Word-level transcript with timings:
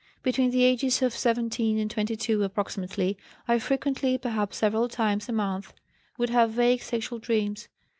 Between 0.23 0.49
the 0.49 0.63
ages 0.63 1.03
of 1.03 1.13
17 1.13 1.77
and 1.77 1.91
22, 1.91 2.41
approximately, 2.41 3.19
I 3.47 3.59
frequently, 3.59 4.17
perhaps 4.17 4.57
several 4.57 4.89
times 4.89 5.29
a 5.29 5.31
month, 5.31 5.75
would 6.17 6.31
have 6.31 6.49
vague 6.49 6.81
sexual 6.81 7.19
dreams. 7.19 7.67